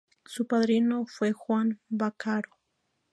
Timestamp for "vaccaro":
1.87-2.49